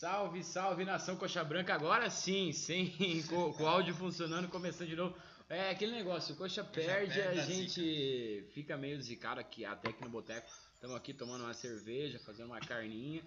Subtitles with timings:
[0.00, 1.74] Salve, salve nação Coxa Branca.
[1.74, 2.90] Agora sim, sem
[3.28, 5.14] com, com o áudio funcionando, começando de novo.
[5.46, 10.02] É aquele negócio, o Coxa perde, perde a gente fica meio zicado aqui, até aqui
[10.02, 10.48] no boteco.
[10.72, 13.22] Estamos aqui tomando uma cerveja, fazendo uma carninha.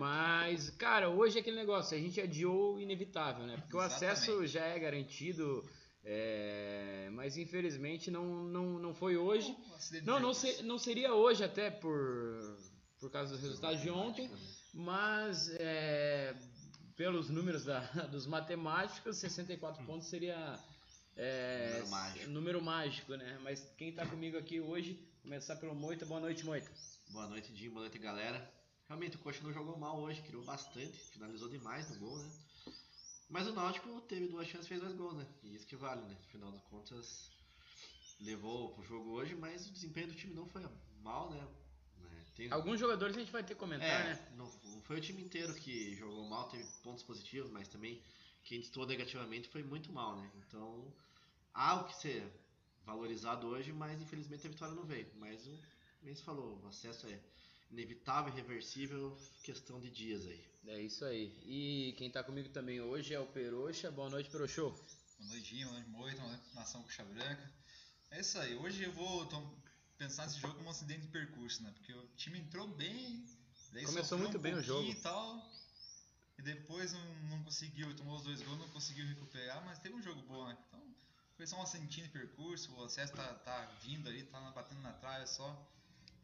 [0.00, 3.58] Mas, cara, hoje é aquele negócio, a gente adiou o inevitável, né?
[3.58, 4.48] Porque o acesso Exatamente.
[4.50, 5.68] já é garantido,
[6.02, 9.54] é, mas infelizmente não, não, não foi hoje.
[10.04, 10.40] Não, não, percurso.
[10.56, 12.56] se- não seria hoje até por,
[12.98, 14.30] por causa dos resultados de ontem,
[14.74, 16.34] mas é,
[16.96, 20.58] pelos números da- dos matemáticos, 64 pontos seria
[21.16, 22.30] é, Número mágico.
[22.30, 23.38] número mágico, né?
[23.42, 26.70] Mas quem tá comigo aqui hoje, começar pelo Moita, boa noite, Moita.
[27.10, 27.70] Boa noite, Dinho.
[27.70, 28.52] Boa noite, galera.
[28.88, 32.30] Realmente, o Coxa não jogou mal hoje, criou bastante, finalizou demais no gol, né?
[33.30, 35.26] Mas o Náutico teve duas chances e fez dois gols, né?
[35.42, 36.16] E isso que vale, né?
[36.28, 37.30] Afinal de contas,
[38.20, 40.62] levou pro jogo hoje, mas o desempenho do time não foi
[41.00, 41.46] mal, né?
[42.34, 42.50] Tem...
[42.50, 44.28] Alguns jogadores a gente vai ter que comentar, É, né?
[44.36, 48.02] não, não foi o time inteiro que jogou mal, teve pontos positivos, mas também
[48.42, 50.30] quem estou negativamente foi muito mal, né?
[50.46, 50.92] Então,
[51.52, 52.26] há o que ser
[52.84, 55.06] valorizado hoje, mas infelizmente a vitória não veio.
[55.16, 55.58] Mas o
[56.02, 57.18] nem se falou, o acesso é
[57.70, 60.44] inevitável, irreversível, questão de dias aí.
[60.66, 61.32] É isso aí.
[61.46, 63.90] E quem tá comigo também hoje é o Peroxa.
[63.90, 64.70] Boa noite, Peroxô.
[64.70, 67.52] Boa noite, Dinho, boa noite, Moita, boa noite, Nação Coxa Branca.
[68.10, 69.40] É isso aí, hoje eu vou tô,
[69.98, 71.70] pensar nesse jogo como um acidente de percurso, né?
[71.72, 73.24] Porque o time entrou bem,
[73.72, 74.88] daí Começou muito um bem o jogo.
[74.88, 75.52] E, tal,
[76.38, 80.02] e depois não, não conseguiu, tomou os dois gols, não conseguiu recuperar, mas teve um
[80.02, 80.56] jogo bom, né?
[80.68, 80.94] Então
[81.36, 84.92] foi só um acentinho de percurso, o acesso tá, tá vindo ali, tá batendo na
[84.92, 85.70] trave, só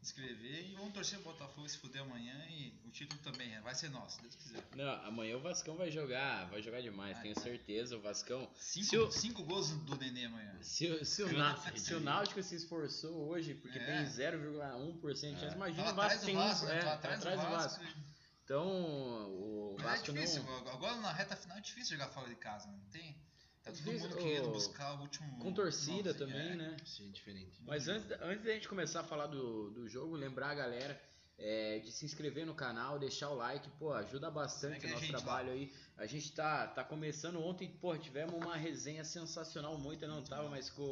[0.01, 3.61] escrever e vamos torcer pro Botafogo se fuder amanhã e o título também, né?
[3.61, 4.63] vai ser nosso, se Deus quiser.
[4.75, 7.43] Não, amanhã o Vascão vai jogar, vai jogar demais, Vai, tenho vai.
[7.43, 7.97] certeza.
[7.97, 8.49] O Vascão.
[8.57, 10.57] Cinco, Se o- cinco gols do Nenê amanhã.
[10.61, 13.85] Se, o- se, o, Ná- se o Náutico se esforçou hoje, porque É.
[13.85, 16.75] tem 0,1% de chance, imagina Tava o Vasco atrás do tem Vasco, um, né?
[16.77, 17.83] é, Tava tá atrás do Vasco.
[17.83, 18.11] e-
[18.43, 20.67] Então, o Mas é Vasco difícil, não.
[20.69, 22.67] agora na reta final é difícil jogar fora de casa?
[22.69, 23.15] Não tem.
[23.63, 25.39] Tá todo mundo querendo ô, buscar o último.
[25.39, 26.55] Com torcida também, é.
[26.55, 26.77] né?
[26.79, 27.61] É diferente.
[27.65, 31.01] Mas antes, da- antes da gente começar a falar do, do jogo, lembrar a galera
[31.37, 35.11] é, de se inscrever no canal, deixar o like, pô, ajuda bastante o nosso gente
[35.13, 35.19] lá.
[35.19, 35.71] trabalho aí.
[35.97, 40.69] A gente tá, tá começando ontem, pô, tivemos uma resenha sensacional, muita não tava, mas
[40.71, 40.83] com,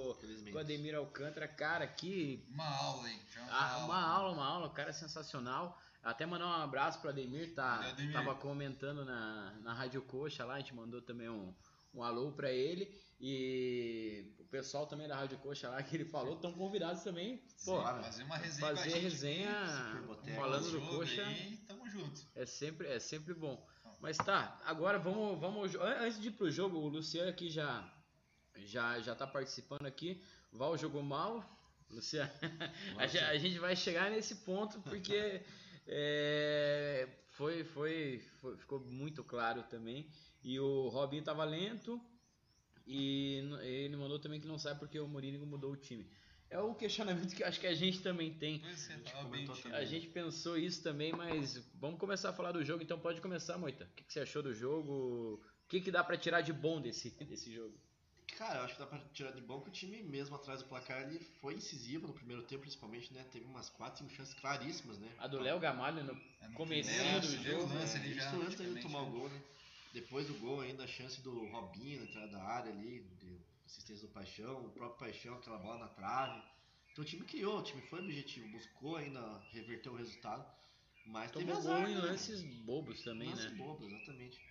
[0.52, 3.86] com o Ademir Alcântara, cara, que Uma aula já uma, Ah, aula.
[3.86, 5.80] uma aula, uma aula, cara é sensacional.
[6.04, 7.80] Até mandar um abraço pro Ademir, tá?
[7.90, 8.14] Ademir.
[8.14, 11.54] Tava comentando na, na Rádio Coxa lá, a gente mandou também um,
[11.94, 13.00] um alô pra ele.
[13.20, 17.74] E o pessoal também da Rádio Coxa lá que ele falou, estão convidados também, pô,
[17.74, 18.02] Bora.
[18.02, 18.76] Fazer uma resenha.
[18.76, 20.38] fazer resenha Boteco.
[20.38, 21.26] falando do Coxa.
[21.26, 22.26] aí, tamo junto.
[22.34, 23.68] É sempre, é sempre bom.
[24.00, 25.76] Mas tá, agora vamos, vamos.
[25.76, 27.94] Antes de ir pro jogo, o Luciano aqui já,
[28.56, 30.24] já, já tá participando aqui.
[30.52, 31.44] Val jogou mal.
[31.92, 32.32] Luciano,
[32.98, 35.44] a gente vai chegar nesse ponto porque
[35.88, 40.12] é, foi, foi, foi- ficou muito claro também.
[40.44, 42.02] E o Robinho tava lento.
[42.86, 46.06] E ele mandou também que não sabe porque o Mourinho mudou o time.
[46.50, 48.62] É o questionamento que eu acho que a gente também tem.
[48.66, 49.78] É, gente comentou também.
[49.78, 53.58] A gente pensou isso também, mas vamos começar a falar do jogo, então pode começar,
[53.58, 53.86] Moita.
[53.86, 55.36] O que, que você achou do jogo?
[55.64, 57.80] O que, que dá pra tirar de bom desse, desse jogo?
[58.38, 60.68] Cara, eu acho que dá pra tirar de bom que o time, mesmo atrás do
[60.70, 63.24] placar, ele foi incisivo no primeiro tempo, principalmente, né?
[63.32, 65.10] Teve umas 4, 5 chances claríssimas, né?
[65.18, 67.74] A do Léo Gamalho no É, no comecinho do primeiro jogo.
[67.74, 69.12] lance É, ali já, isso antes dele tomar o né?
[69.12, 69.42] gol, né?
[69.94, 74.08] Depois do gol ainda a chance do Robinho na entrada da área ali, de assistência
[74.08, 76.42] do Paixão, o próprio Paixão, aquela bola na trave.
[76.92, 80.46] Então o time criou, o time foi objetivo, buscou ainda reverter o resultado,
[81.06, 82.02] mas teve Tomou azar, gol em né?
[82.02, 83.56] lances bobos também, Lance né?
[83.58, 84.42] bobo, exatamente.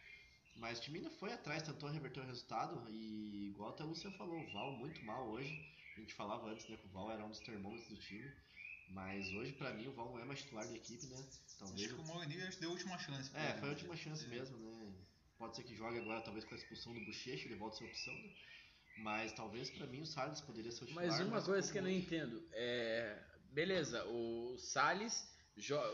[0.58, 4.16] Mas o time ainda foi atrás, tentou reverter o resultado e igual até o Luciano
[4.16, 5.54] falou, o Val muito mal hoje.
[5.96, 8.30] A gente falava antes, né, que o Val era um dos termômetros do time.
[8.90, 11.16] Mas hoje, pra mim, o Val não é mais titular da equipe, né?
[11.16, 11.92] Acho Talvez.
[11.92, 13.30] que o acho que deu a última chance.
[13.36, 13.68] É, foi a né?
[13.68, 14.28] última chance É.
[14.28, 14.94] mesmo, né?
[15.36, 17.84] Pode ser que jogue agora, talvez com a expulsão do Bochecha, ele volta a ser
[17.84, 18.30] opção, né?
[18.96, 21.06] Mas talvez pra mim o Salles poderia ser o titular.
[21.06, 23.22] Mas uma um coisa que eu não entendo é.
[23.52, 25.37] Beleza, o Salles.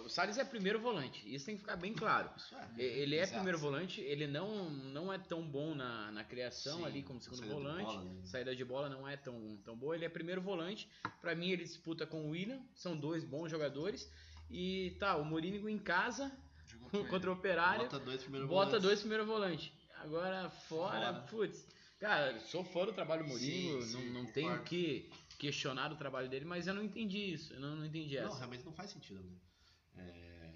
[0.04, 2.30] O Salles é primeiro volante, isso tem que ficar bem claro.
[2.76, 2.82] É.
[2.82, 3.34] Ele é Exato.
[3.36, 7.38] primeiro volante, ele não, não é tão bom na, na criação Sim, ali como segundo
[7.40, 7.84] saída de volante.
[7.84, 8.20] bola, né?
[8.24, 9.94] Saída de bola não é tão, tão boa.
[9.94, 10.88] Ele é primeiro volante.
[11.20, 12.60] Pra mim, ele disputa com o William.
[12.74, 14.10] São dois bons jogadores.
[14.50, 16.30] E tá, o Morínigo em casa
[17.08, 17.34] contra o.
[17.34, 17.82] Operário.
[17.84, 18.82] Bota dois primeiro Bota volantes.
[18.82, 19.72] dois primeiro volante.
[20.00, 21.12] Agora fora, Fora.
[21.30, 21.66] putz.
[21.98, 24.32] Cara, sou fã do trabalho do Mourinho, Sim, não, sim, não concordo.
[24.34, 27.54] tenho que questionar o trabalho dele, mas eu não entendi isso.
[27.54, 28.36] Eu não, não entendi Não, essa.
[28.38, 29.32] realmente não faz sentido, né?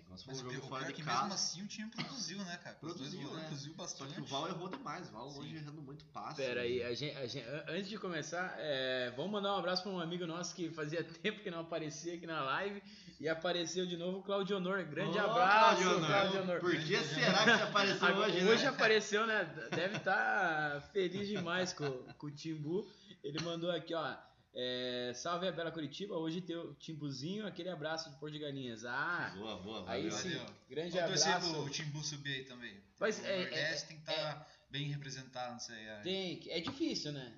[0.08, 1.18] Nós foi Mas um o jogo pior fora é de que casa.
[1.20, 2.76] mesmo assim o time produziu, né, cara?
[2.76, 3.40] Produziu, né?
[3.44, 4.14] Produziu Só bastante.
[4.14, 5.08] que o Val errou demais.
[5.08, 5.40] O Val Sim.
[5.40, 6.36] hoje errando muito passe.
[6.36, 9.82] Pera aí, a gente, a gente- an- antes de começar, é, vamos mandar um abraço
[9.82, 12.82] para um amigo nosso que fazia tempo que não aparecia aqui na live
[13.20, 14.82] e apareceu de novo o Claudio Honor.
[14.84, 16.06] Grande Ô, abraço, Claudio Honor.
[16.08, 16.60] Claudio Honor.
[16.60, 18.68] Por que será que você apareceu hoje, hoje né?
[18.68, 19.44] apareceu, né?
[19.70, 22.88] Deve estar feliz demais com, com o Timbu.
[23.22, 24.16] Ele mandou aqui, ó.
[24.60, 26.16] É, salve a Bela Curitiba.
[26.16, 28.84] Hoje tem o Timbuzinho, aquele abraço de Pôr de Galinhas.
[28.84, 29.84] Ah, Boa, boa.
[29.88, 30.16] aí valeu.
[30.24, 30.34] sim.
[30.36, 30.54] valeu.
[30.68, 31.54] Grande Vamos torcer abraço.
[31.54, 32.76] pro Timbu subir aí também.
[32.98, 35.76] Mas o é- Nordeste é- tem que estar bem representado, não sei.
[35.76, 37.32] É, Tem, que- é difícil, né?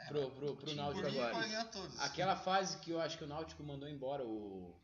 [0.00, 1.64] é, Pro, pro, pro Náutico agora.
[1.66, 2.00] todos.
[2.00, 4.74] Aquela fase que eu acho que o Náutico mandou embora o.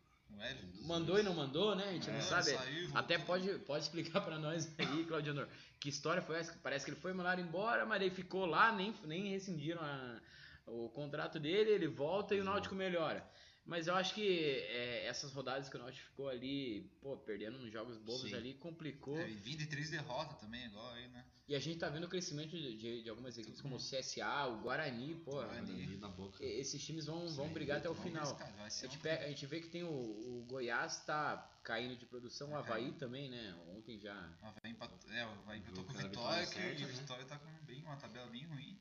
[0.83, 1.89] Mandou e não mandou, né?
[1.89, 2.51] A gente É, não sabe.
[2.51, 2.91] saiu.
[2.95, 5.49] Até pode, pode explicar pra nós aí, Claudio Honor.
[5.79, 6.53] Que história foi essa?
[6.63, 10.21] Parece que ele foi mandado embora, mas ele ficou lá, nem, nem rescindiram a-
[10.67, 13.29] o contrato dele, ele volta e o Náutico melhora.
[13.67, 17.73] Mas eu acho que é, essas rodadas que o Náutico ficou ali, pô, perdendo uns
[17.73, 18.35] jogos bobos Sim.
[18.35, 19.19] ali, complicou.
[19.19, 21.25] É, e 23 derrotas também, igual aí, né?
[21.49, 24.47] E a gente tá vendo o crescimento de, de- de algumas equipes como o CSA,
[24.49, 25.33] o Guarani, pô.
[25.33, 25.97] Guarani.
[25.99, 26.43] Na boca.
[26.45, 28.35] e- Esses times vão, vão Sim, brigar até o final.
[28.37, 31.97] vai A gente, um- pega- a gente vê que tem o, o Goiás tá caindo
[31.97, 32.59] de produção, o É.
[32.59, 33.55] Havaí também, né?
[33.75, 34.15] Ontem já.
[34.43, 36.93] Ah, Vai empatar, é, vai empatar O com o Vitória, que o né?
[36.93, 38.79] Vitória tá com bem, uma tabela bem ruim.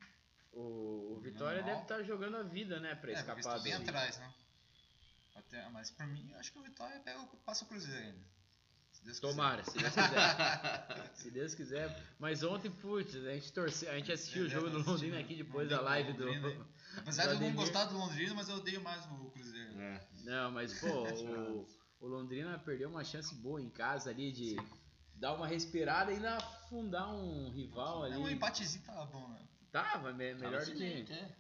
[0.54, 1.74] O, o Vitória Normal.
[1.76, 2.96] deve estar jogando a vida, né?
[2.96, 3.84] Pra é, escapar estão bem dele.
[3.90, 4.34] atrás, né?
[5.36, 8.34] Até, mas pra mim, eu acho que o Vitória pega, o- passa o Cruzeiro ainda.
[8.92, 9.32] Se Deus quiser.
[9.32, 11.12] Tomara, se Deus quiser.
[11.16, 12.04] se Deus quiser.
[12.20, 15.22] Mas ontem, putz, a gente torceu, a gente assistiu o É, jogo do Londrina né?
[15.24, 16.26] aqui depois da live do.
[16.26, 16.68] Londrina,
[16.98, 19.82] Apesar do de eu não gostar do Londrina, mas eu odeio mais o Cruzeiro.
[19.82, 20.08] É.
[20.24, 21.68] Não, mas pô, o,
[22.02, 24.56] o Londrina perdeu uma chance boa em casa ali de
[25.16, 28.36] dar uma respirada e ainda afundar um rival É, um ali.
[28.36, 29.42] empatezinho tava bom, né?
[29.74, 30.84] Tava me- melhor Tava do que.
[31.12, 31.36] é.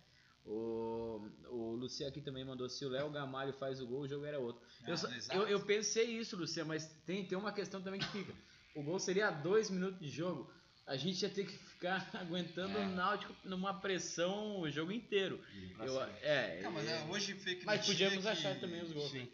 [0.46, 4.26] O, o Luciano aqui também mandou: se o Léo Gamalho faz o gol, o jogo
[4.26, 4.62] era outro.
[4.86, 5.40] eu, Ah, só- exato.
[5.40, 8.34] eu, eu pensei isso, Luciano, mas tem, tem uma questão também que fica.
[8.76, 10.52] O gol seria dois minutos de jogo.
[10.86, 12.86] A gente ia ter que ficar aguentando É.
[12.86, 15.40] o Náutico numa pressão o jogo inteiro.
[15.80, 18.28] Eu, é, Não, mas é, hoje foi aquele mas podíamos que...
[18.28, 19.12] achar também os gols.
[19.12, 19.30] Sim.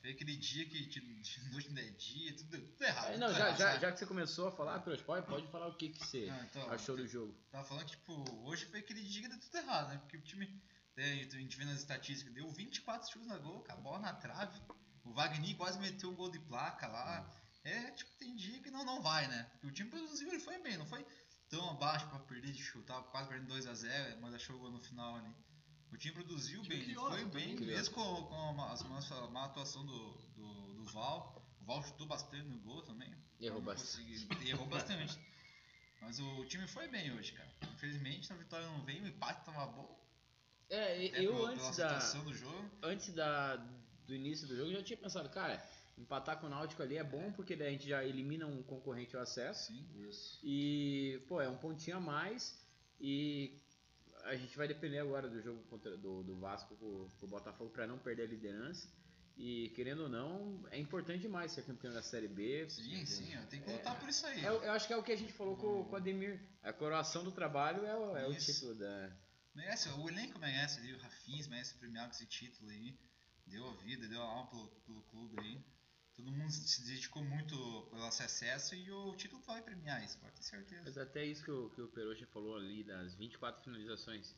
[0.00, 1.00] Foi aquele dia que de,
[1.50, 3.12] noite não é dia, tudo, tudo errado.
[3.12, 3.80] É, não, tudo já, errado, já, sabe?
[3.82, 6.46] já que você começou a falar, Trouxa, pode, pode falar o que, que você Ah,
[6.48, 7.34] então, achou do jogo.
[7.50, 9.98] Tava falando que, tipo, hoje foi aquele dia que deu tudo errado, né?
[9.98, 10.62] Porque o time,
[10.96, 14.60] é, a gente vê nas estatísticas, deu 24 chutes na gol, a bola na trave.
[15.04, 17.30] O Wagner quase meteu um gol de placa lá.
[17.64, 19.48] É, tipo, tem dia que não, não vai, né?
[19.52, 21.04] Porque o time produziu, ele foi bem, não foi
[21.48, 25.16] tão abaixo pra perder de chutar, quase perdendo 2x0, mas achou o gol no final
[25.16, 25.34] ali.
[25.92, 27.76] O time produziu O time bem, criou, foi também bem, criou.
[27.76, 31.42] mesmo com, com a, má- a má atuação do, do, do Val.
[31.60, 33.12] O Val chutou bastante no gol também.
[33.40, 34.28] Errou bastante.
[34.46, 35.18] Errou bastante.
[36.00, 37.48] Mas o time foi bem hoje, cara.
[37.74, 39.98] Infelizmente a vitória não veio, o empate tava bom.
[40.70, 42.70] É, até eu pela- antes da, situação do jogo.
[42.82, 43.56] antes da,
[44.06, 45.64] do início do jogo já tinha pensado, cara,
[45.96, 49.16] empatar com o Náutico ali é bom porque daí a gente já elimina um concorrente
[49.16, 49.72] ao acesso.
[49.72, 49.86] Sim.
[50.08, 50.38] Isso.
[50.44, 52.62] E, pô, é um pontinho a mais.
[53.00, 53.58] E
[54.24, 57.86] a gente vai depender agora do jogo contra, do, do Vasco pro, pro Botafogo para
[57.86, 58.88] não perder a liderança.
[59.36, 62.68] E querendo ou não, é importante demais ser campeão da Série B.
[62.68, 64.44] Sim, sim, tenho que lutar por isso aí.
[64.44, 66.40] É, eu acho que é o que a gente falou com, com o Ademir.
[66.60, 69.16] A coroação do trabalho é o, é o título da.
[69.54, 72.98] Merece, o elenco merece ali, o Rafinha merece premiar com esse título aí.
[73.46, 75.64] Deu a vida, deu a alma pelo, pelo clube aí.
[76.18, 77.56] Todo mundo se dedicou muito
[77.92, 80.82] pelo sucesso e o título vai premiar isso, pode ter certeza.
[80.84, 84.34] Mas até isso que o, que o Peroche falou ali, das 24 finalizações.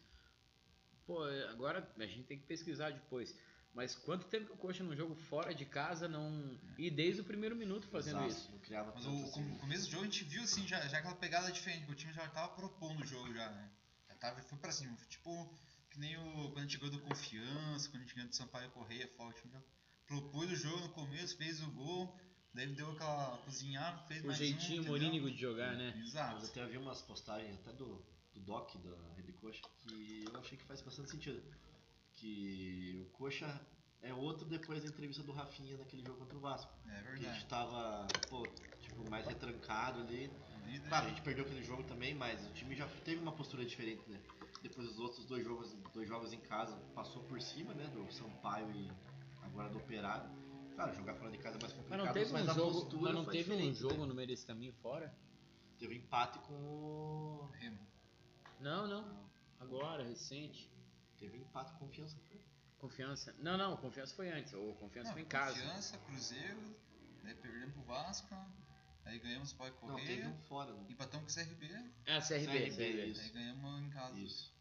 [1.07, 3.35] Pô, agora a gente tem que pesquisar depois.
[3.73, 6.61] Mas quanto tempo que o Coxa num jogo fora de casa não.
[6.77, 8.53] E desde o primeiro minuto fazendo Exato, isso.
[8.53, 9.31] Não criava Mas o, assim.
[9.31, 11.95] com- começo do jogo a gente viu assim, já, já aquela pegada diferente, que o
[11.95, 13.71] time já tava propondo o jogo já, né?
[14.07, 15.59] Já tava, foi pra cima, tipo,
[15.89, 18.71] que nem o, quando a gente ganhou do Confiança, quando a gente ganhou do Sampaio
[18.73, 19.63] Correia, forte, o time já
[20.11, 22.19] propôs o jogo no começo, fez o gol,
[22.53, 25.93] daí deu aquela cozinhada, fez O mais jeitinho um, morínigo de jogar, né?
[25.97, 26.47] Mas Exato.
[26.47, 30.65] até vi umas postagens até do, do Doc da Rede Coxa que eu achei que
[30.65, 31.41] faz bastante sentido.
[32.15, 33.49] Que o Coxa
[34.03, 36.73] é outro depois da entrevista do Rafinha naquele jogo contra o Vasco.
[36.87, 37.39] É Que a verdade.
[37.39, 38.47] gente tava, pô,
[38.81, 40.29] tipo, mais retrancado ali.
[40.67, 40.89] Líder.
[40.89, 44.03] Claro, a gente perdeu aquele jogo também, mas o time já teve uma postura diferente,
[44.11, 44.21] né?
[44.63, 47.87] Depois dos outros dois jogos, dois jogos em casa, passou por cima, né?
[47.89, 48.91] Do Sampaio e
[49.69, 50.31] do Operário.
[50.75, 52.73] Claro, jogar fora de casa é mais Mas complicado, não teve mas um a jogo,
[52.73, 54.07] postura mas não foi teve um jogo né?
[54.07, 55.15] no meio desse caminho fora?
[55.79, 57.51] Teve empate com o...
[57.59, 57.79] Remo.
[58.61, 59.31] Não, não.
[59.59, 60.71] Agora, recente.
[61.19, 62.41] Teve empate com confiança, foi?
[62.79, 63.35] Confiança.
[63.39, 64.55] Não, não, confiança foi antes.
[64.55, 65.61] Ou confiança Não, foi em casa.
[65.61, 66.77] Confiança, Cruzeiro,
[67.23, 68.35] daí perdemos pro Vasco,
[69.05, 70.87] aí ganhamos o Sampaio Não, teve Correia, um fora, né?
[70.89, 71.67] empatamos com o CRB,
[72.07, 73.05] Ah, CRB, CRB, CRB.
[73.07, 73.21] isso.
[73.21, 74.19] aí ganhamos em casa.
[74.19, 74.55] Isso.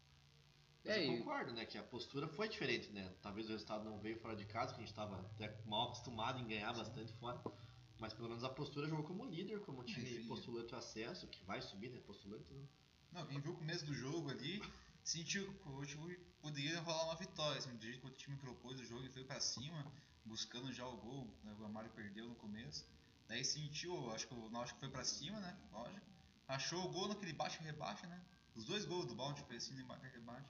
[0.84, 1.64] Mas É, eu e- concordo, né?
[1.66, 3.12] Que a postura foi diferente, né?
[3.22, 6.38] Talvez o resultado não veio fora de casa, que a gente estava até mal acostumado
[6.40, 7.40] em ganhar bastante fora.
[7.98, 10.26] Mas pelo menos a postura jogou como líder, como time Sim.
[10.26, 12.00] postulante ao acesso, que vai subir, né?
[12.00, 12.66] Postulante, né?
[13.12, 14.62] Não, quem viu o começo do jogo ali,
[15.04, 18.80] sentiu que o time poderia rolar uma vitória, assim, do jeito que o time propôs
[18.80, 19.84] o jogo e foi pra cima,
[20.24, 22.86] buscando já o gol, né, o Amário perdeu no começo.
[23.28, 25.56] Daí sentiu, acho que o Náutico foi pra cima, né?
[25.70, 26.06] Lógico.
[26.48, 28.20] Achou o gol naquele baixo e rebaixa, né?
[28.54, 30.48] Os dois gols do balde foi assim, embaixo e rebaixa.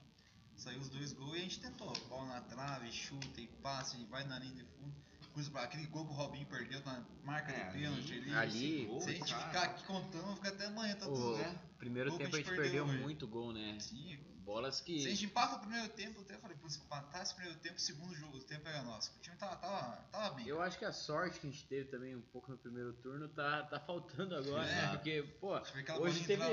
[0.61, 1.91] Saiu os dois gols e a gente tentou.
[2.07, 4.93] Bola na trave, chuta e passe, e vai na linha de fundo.
[5.33, 8.33] Cruza pra- Aquele gol que o Robinho perdeu na marca É, de pênalti ali.
[8.35, 11.37] ali- gol, Se a gente cara, ficar aqui contando, fica até amanhã, tá tudo.
[11.37, 11.59] né?
[11.79, 12.97] primeiro que tempo a gente perdeu hoje.
[12.99, 13.75] muito gol, né?
[13.79, 15.25] Sim, Bolas Se a gente que.
[15.25, 18.37] empata o primeiro tempo, até falei, pô, se empatar esse primeiro tempo, o segundo jogo,
[18.37, 19.11] o tempo era nosso.
[19.17, 20.47] O time tava, tava, tava bem.
[20.47, 23.29] Eu acho que a sorte que a gente teve também um pouco no primeiro turno
[23.29, 24.75] tá, tá faltando agora, É.
[24.75, 24.87] né?
[24.93, 26.43] Porque, pô, que hoje teve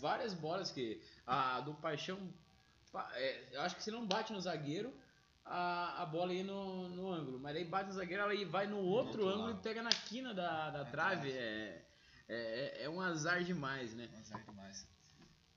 [0.00, 1.02] várias bolas que.
[1.26, 2.18] A do Paixão.
[3.14, 4.92] É, eu acho que se não bate no zagueiro,
[5.44, 7.38] a, a bola ia no, no ângulo.
[7.38, 9.60] Mas aí bate no zagueiro, ela aí vai no outro, outro ângulo lado.
[9.60, 11.30] e pega na quina da, da É trave.
[11.30, 11.84] É,
[12.28, 14.08] é, é um azar demais, né?
[14.18, 14.86] Azar demais.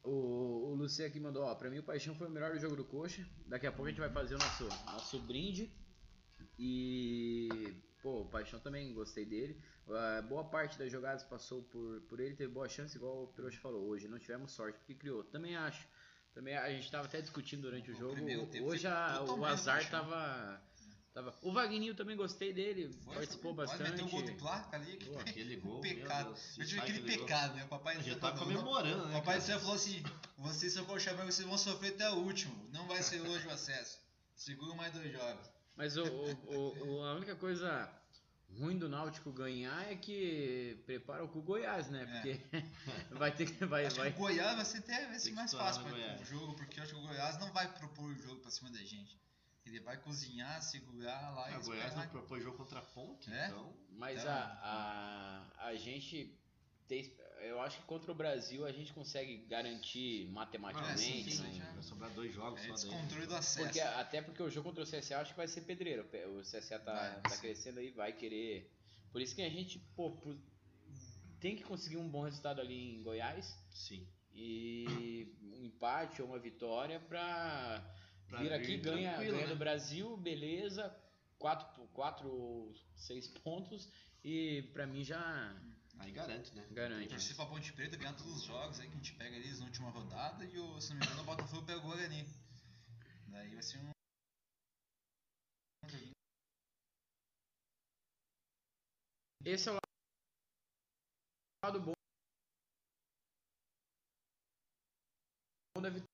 [0.04, 2.76] O, o Luciano aqui mandou, ó, pra mim o Paixão foi o melhor do jogo
[2.76, 3.28] do Coxa.
[3.46, 5.72] Daqui a pouco a gente vai fazer o nosso, nosso brinde.
[6.58, 9.62] E, pô, o Paixão também gostei dele.
[9.90, 13.58] Ah, boa parte das jogadas passou por, por ele, teve boa chance, igual o Piroche
[13.58, 13.88] falou.
[13.88, 15.24] Hoje não tivemos sorte porque criou.
[15.24, 15.88] Também acho.
[16.34, 18.66] Também a gente tava até discutindo durante o O jogo.
[18.66, 19.92] Hoje a- o azar Paixão.
[19.92, 20.62] tava,
[21.14, 21.34] tava.
[21.42, 23.66] O Vagninho também gostei dele, Foi, participou foi.
[23.66, 23.92] bastante.
[23.92, 24.96] Meteu um gol de placa ali.
[24.98, 26.28] Que Pô, aquele gol, meu pecado.
[26.30, 27.66] Deus, Eu tive aquele pecado, né?
[27.66, 29.14] O papai do Já céu tá comemorando, O né?
[29.16, 29.42] papai do cara?
[29.42, 30.02] céu falou assim:
[30.38, 32.70] vocês são Branca, vocês vão sofrer até o último.
[32.72, 34.00] Não vai ser hoje o acesso.
[34.36, 35.50] Segura mais dois jogos.
[35.76, 37.90] Mas o, o- o- a única coisa
[38.60, 42.02] ruim do Náutico ganhar é que prepara com o Goiás, né?
[42.04, 42.36] É.
[42.36, 42.66] Porque
[43.12, 43.66] vai ter que.
[43.66, 44.12] Vai, Acho vai.
[44.12, 46.84] que o Goiás vai ser até vai ser mais fácil para o jogo, porque eu
[46.84, 49.20] acho que o Goiás não vai propor o jogo pra cima da gente.
[49.66, 53.32] Ele vai cozinhar, segurar lá Ah, e o Goiás não propôs jogo contra a ponte,
[53.32, 53.48] É?
[53.48, 53.74] então.
[53.92, 54.28] Mas É.
[54.28, 56.36] a, a, a gente.
[56.92, 57.10] Tem,
[57.44, 61.00] eu acho que contra o Brasil a gente consegue garantir matematicamente.
[61.00, 61.72] sim, sim, não- já.
[61.72, 63.64] Vai sobrar dois jogos É só descontrole do acesso.
[63.64, 66.06] Porque, até porque o jogo contra o CSA eu acho que vai ser pedreiro.
[66.38, 68.70] O CSA tá, Vai, tá crescendo aí, vai querer.
[69.10, 70.18] Por isso que a gente, pô,
[71.40, 73.58] tem que conseguir um bom resultado ali em Goiás.
[73.70, 74.06] Sim.
[74.34, 77.90] E um empate ou uma vitória pra,
[78.28, 79.48] Pra vir aqui, ganha, ganha né?
[79.48, 80.94] do Brasil, beleza.
[81.40, 83.88] Quatro, quatro, seis pontos.
[84.26, 85.56] E pra mim já
[86.02, 86.68] Aí garante, né?
[86.72, 87.10] Garante.
[87.10, 89.66] Torcer pra Ponte Preta ganhar todos os jogos aí que a gente pega eles na
[89.68, 92.26] última rodada e o, se não me engano o Botafogo pega o Guarani.
[93.28, 93.92] Daí vai ser um.
[99.46, 99.78] Esse é o
[101.64, 101.94] lado bom
[105.82, 106.11] da vitória.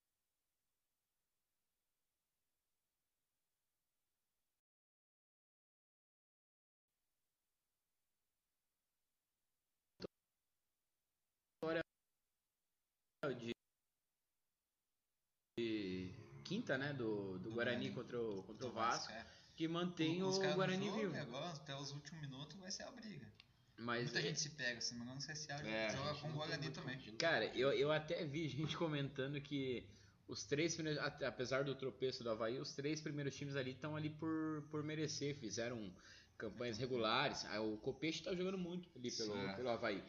[13.33, 13.51] De,
[15.59, 16.93] de quinta, né?
[16.93, 17.91] Do, do Do Guarani Guarani.
[17.91, 19.25] contra o, contra o Vasco, é.
[19.55, 21.17] que mantém o no Guarani jogo, vivo.
[21.17, 23.27] Agora, até os últimos minutos vai ser a briga.
[23.77, 26.15] Mas Muita é- gente se pega, se não me engano, o CSA É, a joga
[26.19, 26.99] com o Guarani também.
[27.17, 29.87] Cara, eu, eu até vi gente comentando que
[30.27, 30.77] os três
[31.25, 35.35] apesar do tropeço do Havaí, os três primeiros times ali estão ali por, por merecer,
[35.35, 35.93] fizeram
[36.37, 37.45] campanhas regulares.
[37.45, 40.03] Ah, O Copete tá jogando muito ali pelo, pelo Havaí.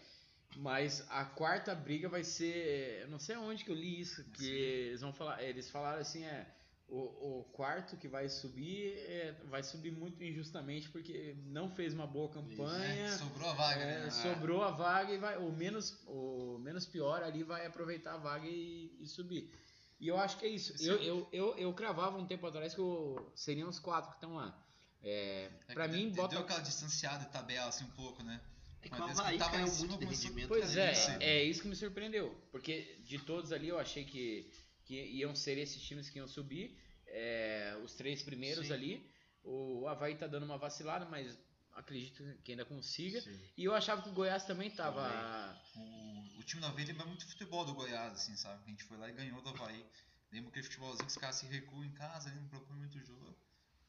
[0.56, 3.02] Mas a quarta briga vai ser.
[3.02, 4.50] Eu não sei onde que eu li isso, que Sim.
[4.50, 5.42] eles vão falar.
[5.42, 6.54] Eles falaram assim, é.
[6.90, 12.06] O, o quarto que vai subir é, vai subir muito injustamente porque não fez uma
[12.06, 13.04] boa campanha.
[13.04, 14.10] É, sobrou a vaga, É, né?
[14.10, 15.36] sobrou a vaga e vai.
[15.36, 19.52] O menos, o menos pior ali vai aproveitar a vaga e, e subir.
[20.00, 20.72] E eu acho que é isso.
[20.82, 24.36] Eu, eu, eu, eu cravava um tempo atrás que o- seriam os quatro que estão
[24.36, 24.58] lá.
[25.02, 26.36] É, É pra que mim, deu, bota.
[26.36, 28.40] Deu aquela distanciada de tabela assim um pouco, né?
[28.82, 30.48] É que Mas o Havaí tava caiu muito de rendimento.
[30.48, 32.34] Pois né, é, é isso que me surpreendeu.
[32.50, 34.50] Porque de todos ali eu achei que,
[34.84, 36.78] que iam ser esses times que iam subir.
[37.08, 38.72] é, os três primeiros Sim.
[38.72, 39.10] ali.
[39.42, 41.38] O Havaí tá dando uma vacilada, mas
[41.72, 43.20] acredito que ainda consiga.
[43.20, 43.40] Sim.
[43.56, 45.58] E eu achava que o Goiás também tava.
[45.74, 48.62] O, o time da Havaí lembra muito futebol do Goiás, assim, sabe?
[48.66, 49.84] A gente foi lá e ganhou do Havaí.
[50.30, 53.34] Lembra aquele futebolzinho que os caras se recuam em casa, ali, não propõe muito jogo.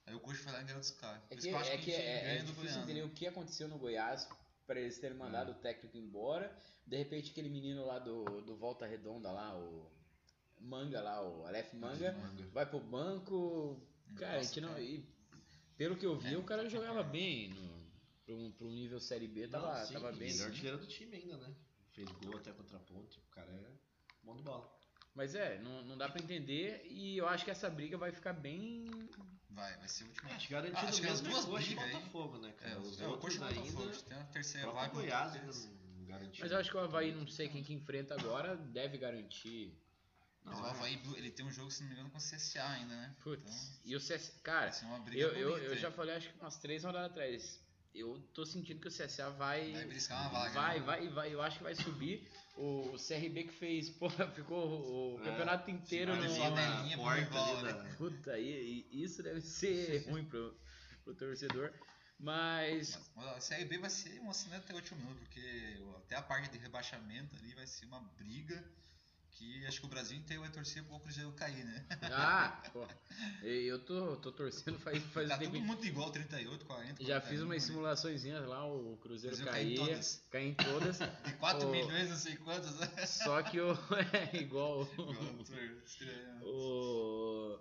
[0.05, 1.21] Aí o coach foi lá e ganhou dos caras.
[1.29, 3.05] É que, é, que é, é do difícil Goiás, entender né?
[3.05, 4.27] o que aconteceu no Goiás
[4.69, 6.55] para eles terem mandado o técnico embora.
[6.85, 9.91] De repente aquele menino lá do, do Volta Redonda lá, o
[10.59, 12.45] Manga lá, o Aleph Manga, Manga.
[12.53, 13.81] vai pro banco.
[14.15, 14.69] Cara, a Nossa, não.
[14.69, 14.81] cara.
[14.81, 15.03] E,
[15.75, 17.49] pelo que eu vi, É, o cara jogava bem.
[17.49, 17.89] No,
[18.27, 20.31] pra, um, pra um nível Série B, tava, Não, sim, tava bem.
[20.31, 21.55] Melhor artilheiro do time ainda, né?
[21.89, 23.17] Fez gol até contra a ponte.
[23.19, 23.71] O cara é
[24.23, 24.71] mão de bola.
[25.19, 28.31] Mas é, não, não dá pra entender e eu acho que essa briga vai ficar
[28.31, 28.89] bem.
[29.49, 30.29] Vai, vai ser o último.
[30.31, 32.71] Acho garantido Ah, acho que as duas é e brigas aí- Botafogo, né, cara?
[32.71, 33.71] É, Os é, o Coxa e o ainda...
[33.71, 34.03] Botafogo.
[34.07, 34.93] Tem a terceira O vaga.
[34.93, 35.51] Goiás ainda
[35.97, 36.39] não garantiu.
[36.41, 39.77] Mas eu acho que o Havaí, não sei quem que enfrenta agora, deve garantir.
[40.41, 40.69] Mas Não, o é.
[40.69, 43.13] Havaí, ele tem um jogo, se não me engano, com o CSA ainda, né?
[43.21, 43.81] Putz.
[43.83, 44.39] E o CS.
[44.41, 44.71] Cara,
[45.03, 47.59] briga eu, eu, bonita eu já falei acho que umas três rodadas atrás.
[47.93, 49.71] Eu tô sentindo que o CSA vai.
[49.71, 50.53] Vai beliscar uma vaga.
[50.53, 50.85] Vai, né?
[50.85, 51.33] vai, vai.
[51.33, 52.29] Eu acho que vai subir.
[52.55, 56.29] O CRB que fez, pô, ficou o É, campeonato inteiro no.
[56.29, 56.67] só, né?
[57.63, 57.73] né?
[57.73, 57.95] da...
[57.95, 60.55] Puta, e, e isso deve ser ruim pro,
[61.03, 61.73] pro torcedor.
[62.19, 62.95] Mas.
[62.95, 66.21] Mas, mas a Série B vai ser emocionante até o último minuto, porque até a
[66.21, 68.61] parte de rebaixamento ali vai ser uma briga
[69.31, 71.85] que acho que o Brasil inteiro vai torcer pro Cruzeiro cair, né?
[72.11, 72.85] Ah, pô.
[73.41, 75.51] Eu tô, tô torcendo faz, faz tá tempo.
[75.53, 77.03] tudo muito igual, 38, 40.
[77.03, 77.67] Já 41, fiz umas né?
[77.67, 80.27] simulaçõezinhas lá, o Cruzeiro Cruzeiro cai em caía, todas.
[80.29, 80.99] caía em todas.
[81.25, 82.79] De 4 O- milhões, não sei quantos.
[82.79, 82.87] né?
[83.05, 83.71] Só que o.
[84.33, 84.87] É igual.
[85.85, 86.43] Estranho.
[86.43, 87.59] O,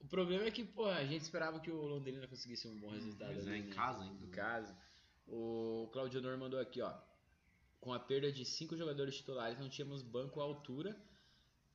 [0.00, 3.34] o problema é que, pô, a gente esperava que o Londrina conseguisse um bom resultado
[3.34, 3.74] Mas é ali, em né?
[3.74, 4.24] casa ainda.
[4.24, 4.76] Em casa.
[5.26, 6.92] O Claudio Honor mandou aqui, ó.
[7.82, 10.90] Com a perda de cinco jogadores titulares, não tínhamos banco à altura.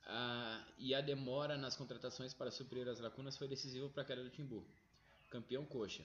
[0.06, 4.24] ah, e a demora nas contratações para suprir as lacunas foi decisivo para a queda
[4.24, 4.66] do Timbu.
[5.30, 6.04] Campeão Coxa.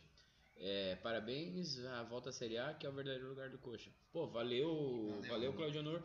[0.56, 3.90] É, parabéns à volta à Série A, que é o verdadeiro lugar do Coxa.
[4.12, 4.68] Pô, valeu,
[5.20, 5.52] valeu, Valeu.
[5.52, 6.02] Claudio Honor.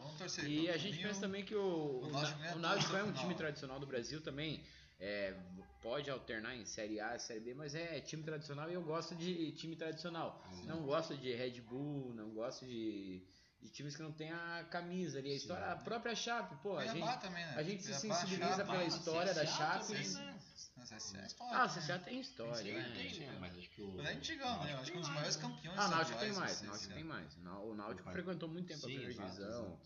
[0.48, 3.34] E a gente pensa também que o, o, o Náutico o é um no time
[3.36, 4.64] tradicional do Brasil também.
[5.00, 5.36] é,
[5.82, 9.52] pode alternar em Série A, Série B, mas é time tradicional e eu gosto de
[9.54, 10.44] time tradicional.
[10.66, 13.22] Não gosto de Red Bull, não gosto de,
[13.62, 15.30] de times que não tem a camisa ali.
[15.30, 15.38] A, Sim.
[15.38, 17.54] história, a própria Chape, pô, a gente, também, né?
[17.56, 19.88] a gente se sensibiliza Chape, pela história da Chape.
[19.88, 20.40] também, né?
[20.76, 21.74] Mas essa é a história, Ah, o né?
[21.74, 22.94] CSA tem história, né?
[22.96, 23.38] tem, né?
[23.40, 23.92] Mas acho que o...
[23.98, 24.74] Mas é antigão, né?
[24.74, 25.62] Eu acho que os maiores campeões.
[25.64, 27.38] campeões Ah, o Náutico tem mais, o Náutico tem mais.
[27.38, 29.80] O Náutico frequentou muito tempo a primeira divisão.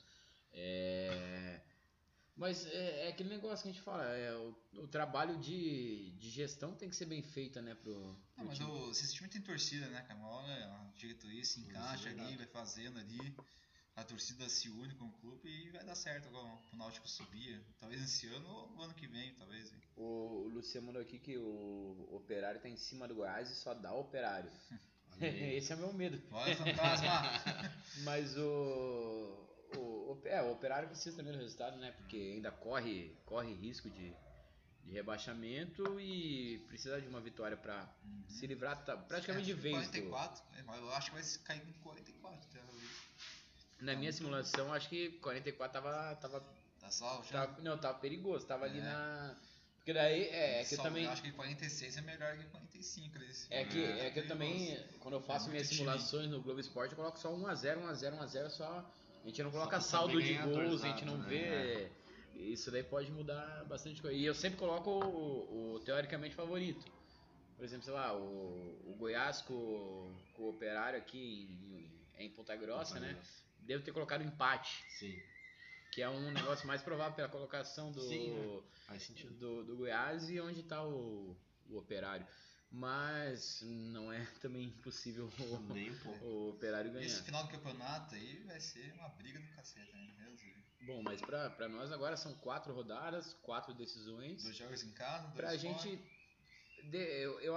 [0.53, 1.61] É...
[2.35, 6.29] Mas é, é aquele negócio que a gente fala, é, o, o trabalho de, de
[6.29, 8.71] gestão tem que ser bem feito, né, pro, pro Não, mas time.
[8.71, 10.19] o, esse time tem torcida, né, cara?
[10.19, 13.35] Uma hora a diretoria se Isso é encaixa ali, vai fazendo ali,
[13.95, 17.61] a torcida se une com o clube e vai dar certo agora o Náutico subir.
[17.77, 19.71] Talvez esse ano ou o ano que vem, talvez.
[19.71, 19.79] hein?
[19.97, 23.73] O, o Luciano mandou aqui que o Operário tá em cima do Goiás e só
[23.73, 24.49] dá Operário.
[25.21, 26.17] Esse é o meu medo.
[26.29, 27.21] Bora, fantasma!
[28.03, 31.91] Mas o, o, o- é, o Operário precisa também do resultado, né?
[31.97, 34.13] Porque ainda corre, corre risco de,
[34.83, 37.87] de rebaixamento e precisa de uma vitória para
[38.27, 39.75] se livrar tá, praticamente de vez.
[39.75, 42.41] do- 44, é, mas eu acho que vai cair com 44.
[42.51, 42.59] Tá,
[43.79, 46.43] Na minha simulação, acho que 44 tava, tava,
[46.79, 47.47] tá salvo já?
[47.47, 48.83] tava não, tava perigoso, tava ali É.
[48.83, 49.35] na
[49.77, 53.17] porque daí é, é que eu também acho que 46 é melhor que 45.
[53.17, 56.39] eles- é que É, é que eu também quando eu faço É minhas simulações no
[56.39, 58.87] Globo Esporte, eu coloco só 1 a 0, 1 a 0, 1 a 0 só
[59.23, 61.91] a gente não coloca saldo de gols, a gente não exato, vê né?
[62.35, 64.15] isso daí pode mudar bastante coisa.
[64.15, 66.85] E eu sempre coloco o, o teoricamente favorito.
[67.55, 71.47] Por exemplo, sei lá, o, o Goiás com, com o Operário aqui
[72.17, 73.15] em, em Ponta Grossa, né?
[73.59, 75.15] Devo ter colocado empate, Sim,
[75.91, 79.29] que é um negócio mais provável pela colocação do, Sim, né?
[79.39, 81.37] do, do Goiás e onde está o,
[81.69, 82.25] o Operário.
[82.71, 87.05] Mas não é também impossível o, o Operário ganhar.
[87.05, 90.11] Esse final do campeonato aí vai ser uma briga do cacete, né?
[90.83, 94.41] Bom, mas pra, pra nós agora são quatro rodadas, quatro decisões.
[94.43, 95.57] Dois jogos em casa, dois Pra fora.
[95.59, 95.99] gente.
[96.91, 97.55] eu, eu,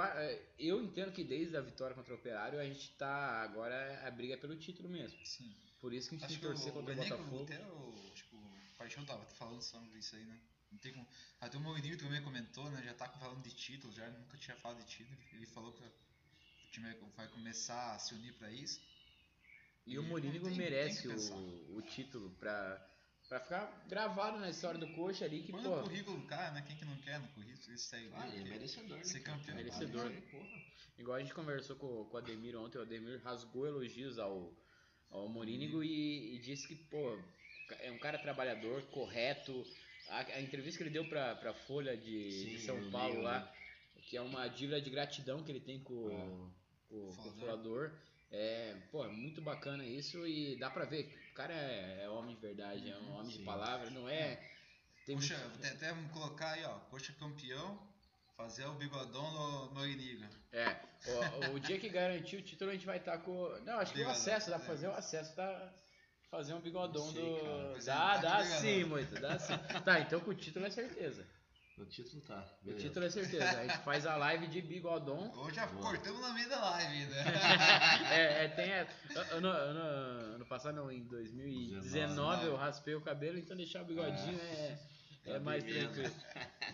[0.58, 3.42] eu entendo que desde a vitória contra o Operário a gente tá.
[3.42, 5.18] Agora a briga é pelo título mesmo.
[5.24, 5.56] Sim.
[5.80, 7.42] Por isso que a gente Acho tem que torcer o, o contra o elenco, Botafogo.
[7.44, 10.38] até o, tipo, o Paixão tava falando sobre isso aí, né?
[10.74, 11.06] Não tem como...
[11.40, 12.82] Até o Mourinho também comentou, né?
[12.84, 15.16] Já tá falando de título, já nunca tinha falado de título.
[15.32, 18.80] Ele falou que o time vai começar a se unir pra isso.
[19.86, 22.84] E o Não Mourinho tem- merece o, o título pra,
[23.28, 25.76] pra ficar gravado na história do Coxa ali que, Põe pô.
[25.76, 26.62] no currículo do cara, né?
[26.66, 27.72] Quem que não quer no currículo?
[27.72, 28.10] Isso aí.
[28.14, 29.04] Ah, ele é merecedor, né?
[29.04, 29.54] ser campeão.
[29.56, 30.02] Merecedor.
[30.02, 30.64] Vale, porra.
[30.98, 34.52] Igual a gente conversou com, com o Ademir ontem, o Ademir rasgou elogios ao,
[35.10, 37.18] ao Morínigo e, e disse que, pô,
[37.80, 39.64] é um cara trabalhador, correto.
[40.08, 43.16] A, a entrevista que ele deu pra, pra Folha de, de Sim, São eu Paulo
[43.16, 43.52] li, lá,
[44.02, 46.14] que é uma dívida de gratidão que ele tem com, É.
[46.14, 46.50] com,
[46.88, 47.40] com o Falador.
[47.40, 47.92] falador.
[48.30, 52.34] É, pô, é muito bacana isso e dá pra ver, o cara é, é homem
[52.34, 53.44] de verdade, é um homem de Sim.
[53.44, 54.40] palavra, não é.
[55.06, 56.78] Tem Coxa, muito- até, vamos colocar aí, ó.
[56.90, 57.78] Coxa campeão,
[58.36, 59.84] fazer o bigodão no, no.
[60.52, 60.80] É,
[61.50, 63.48] o, o dia que garantir o título a gente vai estar com.
[63.64, 64.68] Não, acho que o acesso, dá pra é.
[64.68, 65.72] fazer o acesso, tá?
[66.34, 67.76] Fazer um bigodão sei, do.
[67.76, 69.52] é, Dá, tá dá sim, muito, dá sim.
[69.84, 71.24] Tá, então com o título é certeza.
[71.78, 72.44] O título tá.
[72.62, 72.82] O beleza.
[72.88, 73.44] título é certeza.
[73.50, 75.32] A gente faz a live de bigodão.
[75.36, 75.82] Hoje já Boa.
[75.90, 77.14] cortamos na meio da live ainda.
[78.12, 78.68] É, é, tem.
[78.68, 78.86] é,
[79.30, 79.80] ano, ano,
[80.34, 84.78] ano passado, não, em 2019 eu raspei o cabelo, então deixar o bigodinho é,
[85.26, 85.92] é mais bem menos.
[85.92, 86.14] tranquilo.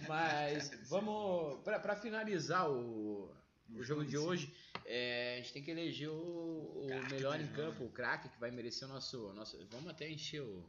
[0.09, 3.31] Mas vamos pra, pra finalizar o,
[3.75, 4.53] o jogo de hoje,
[4.85, 8.51] é, a gente tem que eleger o, o melhor em campo, o craque que vai
[8.51, 9.59] merecer o nosso, nosso.
[9.71, 10.65] Vamos até encher o-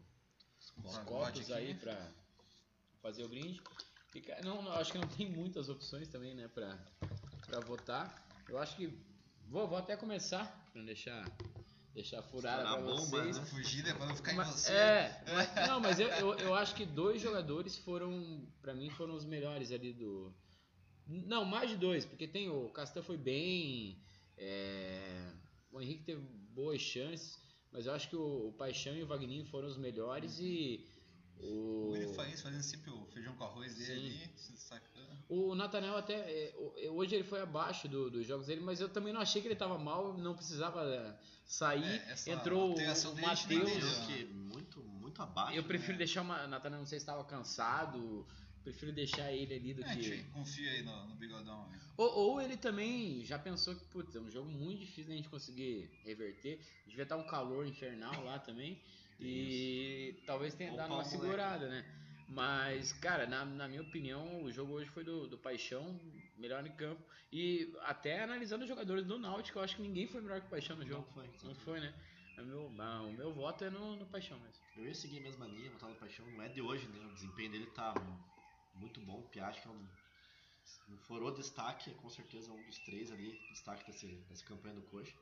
[0.83, 2.11] os copos aí pra
[3.01, 3.61] fazer o brinde.
[4.43, 6.77] Não, não, acho que não tem muitas opções também, né, pra,
[7.47, 8.27] pra votar.
[8.49, 8.93] Eu acho que.
[9.47, 11.25] Vou, vou até começar, pra não deixar,
[11.93, 13.37] deixar furada pra bomba, vocês.
[13.37, 13.45] né?
[13.45, 14.71] Fugir depois eu vou ficar em Mas- você.
[14.71, 19.13] É, mas- não, mas eu, eu, eu acho que dois jogadores foram, pra mim, foram
[19.15, 20.33] os melhores ali do.
[21.07, 23.97] Não, mais de dois, porque tem o Castan foi bem,
[24.37, 25.31] é,
[25.71, 26.21] o Henrique teve
[26.53, 27.39] boas chances,
[27.71, 30.87] mas eu acho que o, o Paixão e o Vagninho foram os melhores e
[31.39, 34.21] O o Willi Faiz fazendo sempre o feijão com arroz dele Sim.
[34.23, 35.17] ali, se destacando.
[35.27, 38.87] o Nathaniel até é, o- hoje ele foi abaixo do- dos jogos dele, mas eu
[38.89, 41.83] também não achei que ele tava mal, não precisava é, sair.
[41.83, 43.97] É, essa Entrou o, o Matheus.
[44.07, 45.57] que muito, muito abaixo.
[45.57, 45.97] Eu prefiro né?
[45.99, 46.45] deixar uma.
[46.47, 48.25] Nathaniel, não sei se estava cansado.
[48.63, 50.03] Prefiro deixar ele ali do É, a que.
[50.03, 51.67] gente confia aí no, no bigodão.
[51.69, 51.79] né?
[51.97, 55.29] Ou, ou ele também já pensou que, putz, é um jogo muito difícil da gente
[55.29, 56.59] conseguir reverter.
[56.87, 58.79] Devia estar um calor infernal lá também.
[59.19, 61.09] E talvez tenha dado uma moleque.
[61.11, 61.85] segurada, né?
[62.27, 65.99] Mas, cara, na, na minha opinião, o jogo hoje foi do, do Paixão,
[66.37, 67.01] melhor em campo.
[67.31, 70.49] E até analisando os jogadores do Náutico, eu acho que ninguém foi melhor que o
[70.49, 71.05] Paixão no jogo.
[71.15, 71.47] Não foi.
[71.49, 71.93] Não foi, né?
[72.39, 74.61] O meu, ah, o meu voto é no, no Paixão mesmo.
[74.77, 76.25] Eu ia seguir a mesma linha, votar no Paixão.
[76.31, 77.05] Não é de hoje, né?
[77.05, 77.93] O desempenho dele tá
[78.73, 79.19] muito bom.
[79.19, 79.87] O Piastri é um,
[80.89, 84.83] um furou destaque, é com certeza um dos três ali, destaque desse, dessa campanha do
[84.83, 85.13] Coxa.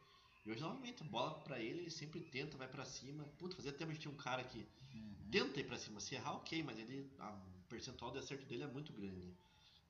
[0.46, 3.24] E hoje, novamente, bola pra ele, ele sempre tenta, vai pra cima.
[3.38, 5.16] Puta, fazia tempo que a gente tinha um cara que Uhum.
[5.32, 6.00] tenta ir pra cima.
[6.00, 9.34] Se errar, ok, mas ele, a, o percentual de acerto dele é muito grande.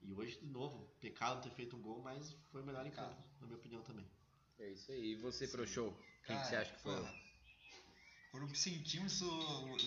[0.01, 3.21] E hoje, de novo, pecado ter feito um gol, mas foi o melhor em campo,
[3.39, 4.05] na minha opinião também.
[4.59, 5.11] É isso aí.
[5.11, 5.51] E você, Sim.
[5.51, 5.91] pro show?
[6.25, 6.93] Quem que você acha que foi?
[6.95, 7.13] porra,
[8.31, 9.25] Por um centímetro,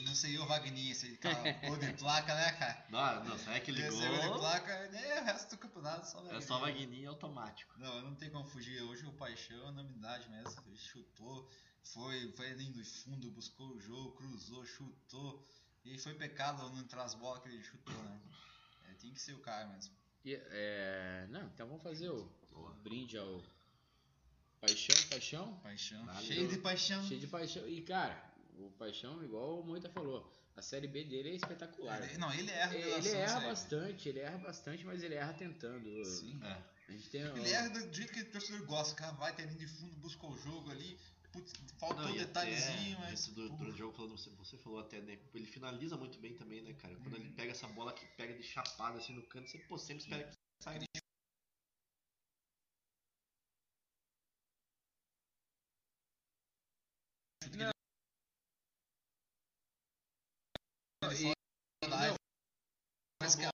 [0.05, 2.87] não sei eu, Wagninho, esse cara, gol de placa, né, cara?
[2.91, 6.41] Não, não, sai aquele Esse gol de placa, né, o resto do campeonato só É
[6.41, 7.73] só Magninho automático.
[7.79, 8.83] Não, eu não tenho como fugir.
[8.83, 10.61] Hoje o Paixão é unanimidade mesmo.
[10.67, 11.49] Ele chutou,
[11.85, 15.41] foi, foi ali no fundo, buscou o jogo, cruzou, chutou.
[15.85, 18.21] E foi pecado não entrar as bolas que ele chutou, né?
[18.89, 19.95] É, tem que ser o cara mesmo.
[20.25, 22.73] E, é, Não, então vamos fazer o Boa.
[22.83, 23.43] brinde ao
[24.61, 25.55] Paixão, Paixão.
[25.61, 26.07] Paixão.
[26.07, 26.23] Valeu.
[26.23, 27.09] Cheio de paixão.
[27.09, 27.69] Cheio de paixão.
[27.69, 32.03] E, cara, o Paixão, igual o Moita falou, a série B dele é espetacular.
[32.03, 32.75] Ele- não, ele erra.
[32.75, 33.49] Ele, erra sério.
[33.49, 36.05] bastante, ele erra bastante, mas ele erra tentando.
[36.05, 36.39] Sim.
[36.43, 36.73] É.
[36.89, 38.95] A gente tem Ele erra do jeito que o torcedor gosta.
[38.95, 40.99] Cara vai, tem linha de fundo, busca o jogo ali.
[41.33, 43.21] Putz, faltou Não, um detalhezinho, até mas.
[43.21, 45.19] Isso do, do jogo, falando, você, você falou até, né?
[45.35, 46.95] Ele finaliza muito bem também, né, cara?
[46.97, 50.03] Quando ele pega essa bola que pega de chapada assim no canto, você pô, sempre
[50.03, 50.79] espera que saia.
[50.83, 51.03] E-
[61.89, 62.17] Live.
[63.19, 63.51] Parece que a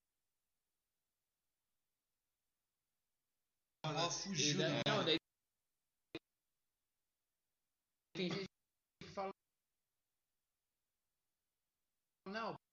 [4.08, 4.82] a bola e fugiu, daí- né?
[4.86, 5.16] não, daí
[8.14, 8.46] tem gente
[9.00, 9.30] que fala.
[12.26, 12.67] Não.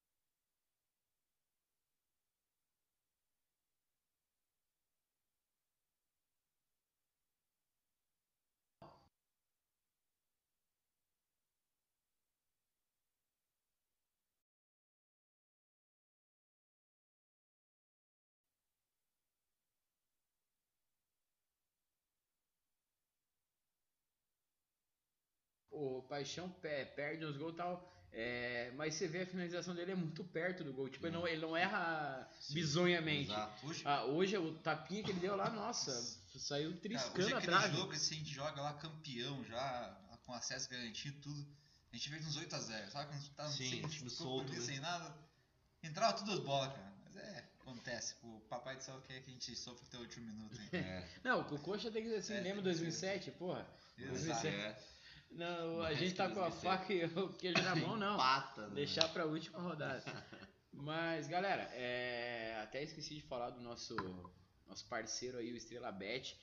[25.78, 27.92] O Paixão pe- perde os gols e tal.
[28.12, 30.88] é, mas você vê a finalização dele é muito perto do gol.
[30.88, 33.30] Tipo, ele não, ele não erra bizonhamente.
[33.30, 33.66] Exato.
[33.66, 35.92] Hoje, Ah, hoje o tapinha que ele deu lá, nossa,
[36.38, 37.76] saiu cara, hoje triscando é aquele atrás.
[37.76, 41.46] jogo que se a gente joga lá campeão já, com acesso garantido tudo,
[41.92, 43.08] a gente fez uns 8x0, sabe?
[43.10, 44.60] Quando tá Sim, sem, ficou solto, né?
[44.60, 45.14] sem nada,
[45.82, 46.92] entrava tudo as bolas, cara.
[47.04, 48.14] Mas é, acontece.
[48.22, 50.68] O papai do céu quer que a gente sofra até o último minuto, hein?
[50.72, 51.06] É.
[51.22, 53.66] Não, o Coxa tem que dizer assim, É, lembra tem que 2007, porra?
[53.98, 54.46] Exato.
[54.46, 54.78] É.
[55.36, 56.62] Não, a gente tá com a 2007.
[56.64, 58.14] faca e o queijo na mão, não.
[58.14, 58.74] Empata, né?
[58.74, 60.02] Deixar pra última rodada.
[60.72, 63.94] Mas, galera, é, até esqueci de falar do nosso,
[64.68, 66.36] nosso parceiro aí, o Estrela Bet,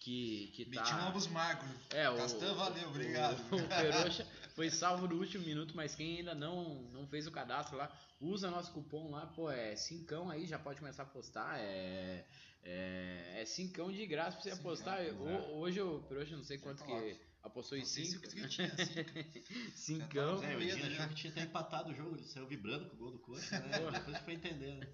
[0.00, 0.82] que, que tá...
[0.82, 1.68] Meti novos marcos.
[1.90, 3.38] É, o, Castan, valeu, obrigado.
[3.50, 7.30] O, o Peroxa foi salvo no último minuto, mas quem ainda não, não fez o
[7.30, 11.58] cadastro lá, usa nosso cupom lá, pô, é cincão aí, já pode começar a postar,
[11.58, 12.26] é,
[12.62, 15.00] é, é cincão de graça pra você Cincão, apostar.
[15.00, 15.10] é.
[15.12, 18.26] Ho- Hoje o Peroxa não sei Já quanto que apostou em Não sei se cinco.
[18.26, 19.76] o que tinha, cinco.
[19.76, 20.40] Cincão.
[20.40, 22.94] Já É, o Edinho achou que tinha até empatado o jogo, ele saiu vibrando com
[22.96, 23.70] o gol do Coxa, né?
[23.92, 24.86] Depois foi entendendo.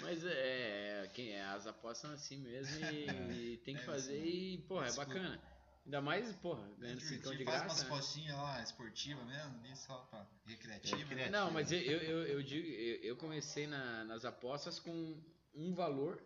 [0.00, 4.16] Mas é, quem é, as apostas são assim mesmo e, e tem que É, fazer
[4.18, 5.42] isso, e, porra, é bacana.
[5.84, 7.44] Ainda mais, porra, É ganhando cincão de divertido.
[7.50, 7.84] Faz umas graça.
[7.84, 7.88] né?
[7.90, 10.94] postinhas lá, esportiva mesmo, ali só pra recreativa.
[10.94, 11.04] É, né?
[11.04, 11.30] recreativa.
[11.38, 15.18] Não, mas eu, eu, eu, eu digo, eu, eu comecei na- nas apostas com
[15.54, 16.22] um valor.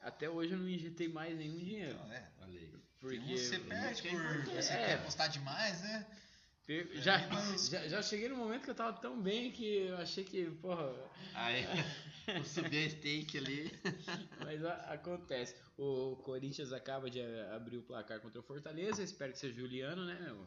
[0.00, 1.94] Até hoje eu não injetei mais nenhum dinheiro.
[1.94, 2.32] Então, é.
[2.40, 2.72] Olha aí.
[3.00, 4.86] Porque você perde por você É.
[4.86, 6.06] quer apostar demais, né?
[6.68, 7.18] É, já,
[7.68, 10.92] já, já cheguei no momento que eu tava tão bem que eu achei que, porra,
[11.34, 11.64] Aí,
[12.28, 13.72] eu subi a stake ali.
[14.44, 15.56] mas a- acontece.
[15.76, 17.20] O Corinthians acaba de
[17.52, 19.02] abrir o placar contra o Fortaleza.
[19.02, 20.46] Espero que seja Juliano, né, meu?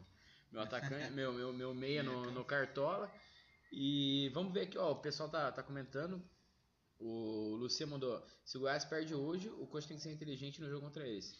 [0.50, 3.12] Meu atacante, meu, meu, meu meia no, no Cartola.
[3.72, 4.92] E vamos ver aqui, ó.
[4.92, 6.24] O pessoal tá, tá comentando.
[6.98, 10.70] O Lucia mandou: se o Goiás perde hoje, o coach tem que ser inteligente no
[10.70, 11.36] jogo contra eles.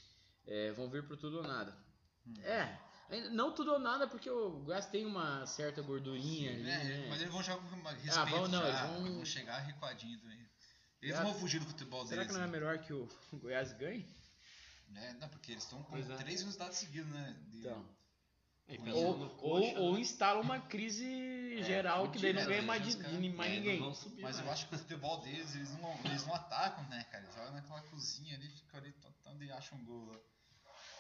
[0.47, 1.77] É, vão vir pro tudo ou nada.
[2.27, 2.35] Hum.
[2.43, 2.79] É,
[3.31, 7.07] não tudo ou nada, porque o Goiás tem uma certa gordurinha ali, É, né?
[7.09, 8.81] Mas eles vão jogar com respeito Ah, vão- não, já, eles
[9.15, 10.39] vão- chegar recuadinho também.
[11.03, 12.29] Eles Já- vão fugir do futebol Será deles.
[12.29, 12.53] que não é né?
[12.53, 14.07] melhor que o Goiás ganhe?
[14.97, 16.17] É, não, porque eles estão com Pois é.
[16.17, 17.37] três resultados seguidos, né?
[17.49, 17.85] De- Então.
[18.95, 20.01] Ou- Ou, coxa, ou, ou né?
[20.01, 23.79] instala uma crise geral que daí não ganha mais de, de mais É, ninguém.
[23.79, 26.83] não vão subir Mas eu acho que o futebol deles, eles não, eles não atacam,
[26.89, 27.25] né, cara?
[27.25, 30.11] Eles jogam naquela cozinha ali, ficam ali tentando e acham um gol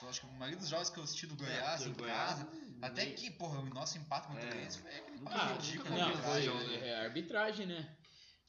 [0.04, 2.30] Então acho que a maioria dos jogos que eu assisti do Goiás, do em Goiás,
[2.30, 2.48] casa,
[2.82, 4.60] até que, porra, o nosso empate contra É.
[4.60, 5.90] eles foi aquele Ah, ridículo.
[5.90, 6.88] na não, arbitragem, foi né?
[6.88, 7.96] é, arbitragem, né?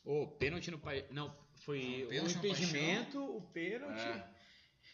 [0.04, 1.06] O pênalti no pai.
[1.12, 4.02] Não, foi o no impedimento, o pênalti.
[4.02, 4.36] É.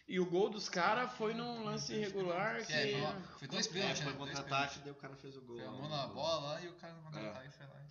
[0.07, 2.73] E o gol dos caras foi num lance irregular que.
[2.73, 4.17] É, foi, dois É, pênaltis, foi né?
[4.19, 5.57] Contra-ataque, daí o cara fez o gol.
[5.57, 5.97] Foi a lá, mão né?
[5.97, 7.51] na bola lá e o cara no contra-ataque É.
[7.51, 7.81] foi lá.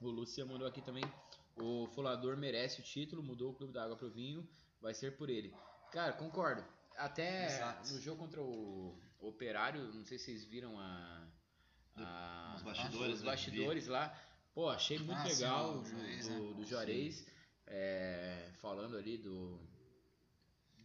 [0.00, 1.04] O Lúcia mandou aqui também.
[1.56, 4.48] O Folador merece o título, mudou o clube da água pro vinho,
[4.80, 5.54] vai ser por ele.
[5.92, 6.64] Cara, concordo.
[6.98, 7.92] Até Exato.
[7.92, 11.26] no jogo contra o Operário, não sei se vocês viram a.
[11.96, 14.16] a- Os bastidores, os né, bastidores lá.
[14.54, 16.54] Pô, achei muito Ah, sim, legal o do, Juarez, do, né?
[16.54, 17.26] do Juarez,
[17.66, 19.60] é, falando ali do.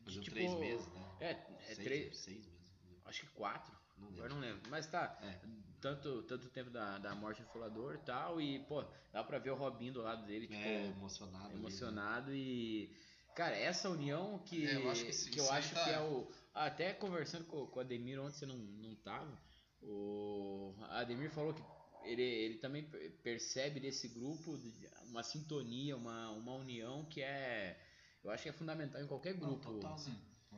[0.05, 1.11] Faziam tipo, três meses, né?
[1.19, 2.17] É, é Seis, três.
[2.17, 2.73] Seis meses.
[3.05, 3.73] Acho que quatro.
[3.97, 4.69] Não Agora não lembro.
[4.69, 5.17] Mas tá.
[5.21, 5.39] É.
[5.79, 8.39] Tanto, tanto tempo da, da morte do Folador e tal.
[8.41, 11.45] E, pô, dá pra ver o Robinho do lado dele, tipo, É, emocionado.
[11.45, 11.59] ali, né?
[11.59, 12.89] emocionado e.
[13.35, 15.99] Cara, essa união que, É, eu acho que sim, que eu acho tá- que é
[15.99, 16.27] o.
[16.53, 19.35] Até conversando com, com o Ademir ontem você não, não tava.
[19.81, 21.63] O Ademir falou que
[22.03, 27.79] ele, ele também per- percebe desse grupo de- uma sintonia, uma, uma união que é.
[28.23, 29.73] Eu acho que é fundamental em qualquer Não, grupo.
[29.73, 30.15] total, Sim.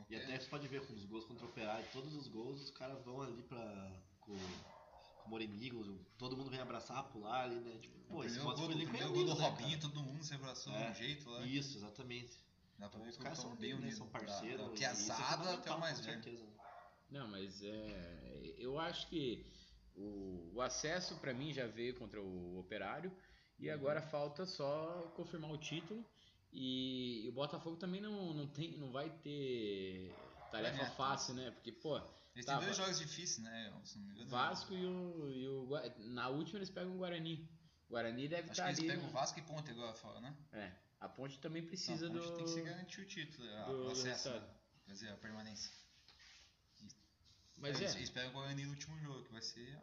[0.08, 2.70] E até você pode ver com os gols contra o Operário, todos os gols, os
[2.70, 3.90] caras vão ali pra.
[4.20, 5.82] com, com o Morenigo,
[6.18, 7.76] todo mundo vem abraçar, pular ali, né?
[7.80, 10.72] Tipo, pô, o esse gol, do, foi lindo, gol do Robinho, todo mundo se abraçou
[10.72, 10.90] de É.
[10.90, 11.44] um jeito lá.
[11.44, 12.36] Isso, exatamente.
[12.78, 13.96] Dá pra ver Os que caras são bem unidos.
[13.96, 14.58] são parceiros.
[14.60, 16.22] Da, da e isso é piazada até o mais velho.
[16.22, 16.52] certeza, né?
[17.10, 18.54] Não, mas é.
[18.58, 19.46] Eu acho que
[19.94, 23.10] o, o acesso pra mim já veio contra o Operário
[23.58, 26.04] e agora falta só confirmar o título.
[26.52, 30.14] E, e o Botafogo também não, não, tem, não vai ter
[30.50, 31.50] tarefa É, fácil, né?
[31.50, 31.96] Porque, pô,
[32.34, 33.72] Eles Tá, têm dois jogos difíceis, né?
[34.26, 35.68] Vasco e o, e o.
[36.12, 37.48] Na última eles pegam o Guarani.
[37.88, 38.88] O Guarani deve Acho estar que eles ali.
[38.88, 40.36] pegam o Vasco e Ponte agora né?
[40.52, 42.36] É, a ponte também precisa Não, a Ponte do.
[42.36, 44.42] Tem que se garantir o título, do- o acesso, né?
[44.86, 45.70] Quer dizer, a permanência.
[47.58, 47.84] Mas é.
[47.96, 49.78] eles pegam o Guarani no último jogo, que vai ser.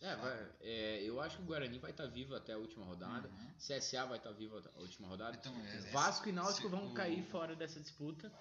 [0.00, 3.28] É, vai- é, eu acho que o Guarani vai estar vivo até a última rodada.
[3.28, 3.52] Uhum.
[3.58, 5.36] CSA vai estar vivo até a última rodada.
[5.36, 8.32] Então, é- é- Vasco e Náutico vão o- cair fora dessa disputa.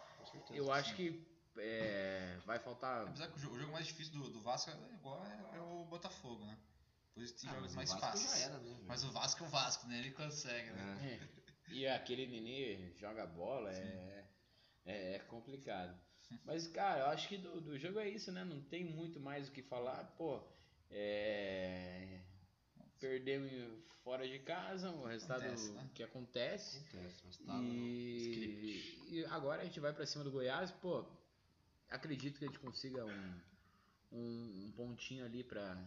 [0.52, 1.26] Eu acho que
[1.58, 3.08] é, vai faltar.
[3.08, 6.46] Apesar que o jogo, mais difícil do, do Vasco é igual é, é o Botafogo,
[6.46, 6.56] né?
[7.18, 8.44] Por isso tem Ah, jogos mas mais o Vasco fáceis.
[8.44, 8.80] era, né?
[8.86, 9.98] Mas o Vasco é o Vasco, né?
[9.98, 11.00] Ele consegue, né?
[11.02, 11.72] É.
[11.72, 14.28] É, e aquele Nenê joga bola, é,
[14.86, 16.00] é, é complicado.
[16.46, 18.44] Mas, cara, eu acho que do, do jogo é isso, né?
[18.46, 20.04] Não tem muito mais o que falar.
[20.16, 20.44] Pô,
[20.92, 22.22] é.
[23.00, 25.90] Perdemos fora de casa, o resultado Acontece, né?
[25.96, 26.78] que acontece.
[26.78, 27.60] Acontece, mas tá.
[27.64, 31.04] E, e agora a gente vai pra cima do Goiás, pô,
[31.90, 33.42] acredito que a gente consiga um,
[34.12, 35.84] um, um pontinho ali pra.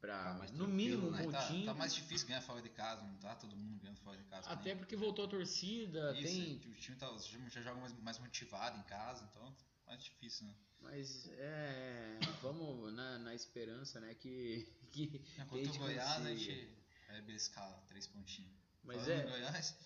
[0.00, 1.26] Pra Tá no mínimo um né?
[1.26, 1.66] Tá, pontinho.
[1.66, 4.48] tá mais difícil ganhar fora de casa, não tá todo mundo ganhando fora de casa.
[4.50, 6.54] Até nem- porque voltou a torcida, Isso, tem.
[6.56, 9.56] o time tá, o já joga mais, mais motivado em casa, então
[9.86, 10.54] mais difícil, né?
[10.80, 12.18] Mas é.
[12.42, 14.14] Vamos na, na esperança, né?
[14.14, 14.66] Que.
[14.92, 16.68] que contra o Goiás, a gente
[17.08, 18.52] é beliscar três pontinhos.
[18.84, 19.24] Mas Falando é.
[19.24, 19.76] em Goiás,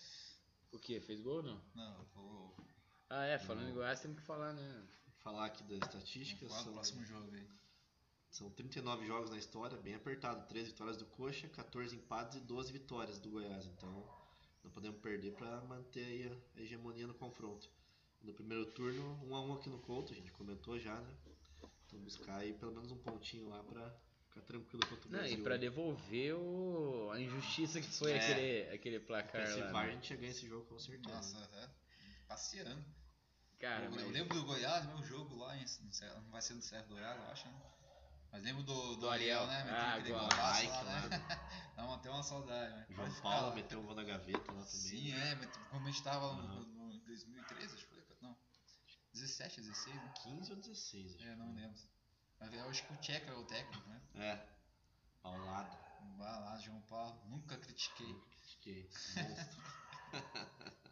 [0.71, 0.99] O que?
[1.01, 1.61] Fez gol ou não?
[1.73, 2.55] não, eu vou,
[3.09, 4.87] Ah, é, falando em Goiás temos que falar, né?
[5.17, 6.51] Falar aqui das estatísticas.
[6.51, 7.47] São, próximo jogo aí.
[8.33, 10.47] São 39 jogos na história, bem apertado.
[10.47, 13.65] 13 vitórias do Coxa, 14 empates e 12 vitórias do Goiás.
[13.67, 14.03] Então
[14.63, 17.69] não podemos perder para manter aí a hegemonia no confronto.
[18.23, 21.13] No primeiro turno, 1 a 1 aqui no Couto, a gente comentou já, né?
[21.85, 23.95] Então buscar aí pelo menos um pontinho lá para
[24.29, 25.37] ficar tranquilo contra o Não, Brasil.
[25.37, 27.11] e pra devolver o...
[27.11, 28.17] a injustiça que foi É.
[28.17, 29.71] aquele, aquele placar Se lá.
[29.71, 29.93] VAR, a né?
[29.93, 31.15] gente ia ganhar esse jogo com certeza.
[31.15, 31.69] Nossa, é,
[32.27, 32.83] passeando.
[33.59, 34.01] Cara, eu, mas...
[34.01, 35.65] eu lembro do Goiás, meu jogo lá, em,
[36.15, 37.61] não vai ser no Serra Dourado, eu acho, né?
[38.33, 39.43] Mas lembro do, do, Do Ariel.
[39.43, 39.63] Ariel, né?
[39.63, 41.09] Metendo Ah, aquele golaço lá, né?
[41.75, 42.87] Dá até uma saudade, né?
[42.89, 43.53] João Paulo lá.
[43.55, 44.65] meteu um gol na gaveta lá também.
[44.65, 46.65] Sim, é, mas como a gente tava no, Aham.
[46.65, 48.35] no, no 2013, acho que foi, não.
[49.13, 50.09] 17, 16, né?
[50.15, 51.25] 15 ou 16, acho.
[51.27, 51.79] É, não lembro.
[52.39, 54.01] Mas eu acho que o Tcheca é o técnico, né?
[54.15, 54.47] É.
[55.21, 55.77] Ao lado.
[56.17, 58.19] Vai lá, João Paulo, nunca critiquei.
[58.31, 58.89] Critiquei.
[59.15, 59.63] Monstro.